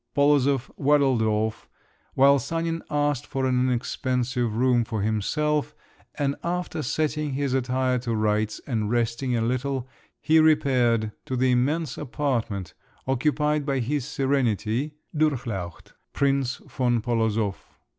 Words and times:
Polozov 0.15 0.71
waddled 0.77 1.21
off, 1.21 1.69
while 2.15 2.39
Sanin 2.39 2.81
asked 2.89 3.27
for 3.27 3.45
an 3.45 3.67
inexpensive 3.69 4.55
room 4.55 4.83
for 4.83 5.03
himself; 5.03 5.75
and 6.15 6.35
after 6.43 6.81
setting 6.81 7.33
his 7.33 7.53
attire 7.53 7.99
to 7.99 8.15
rights, 8.15 8.59
and 8.65 8.89
resting 8.89 9.37
a 9.37 9.43
little, 9.43 9.87
he 10.19 10.39
repaired 10.39 11.11
to 11.27 11.35
the 11.35 11.51
immense 11.51 11.99
apartment 11.99 12.73
occupied 13.05 13.63
by 13.63 13.77
his 13.77 14.03
Serenity 14.03 14.95
(Durchlaucht) 15.15 15.93
Prince 16.13 16.55
von 16.67 16.99
Polozov. 16.99 17.57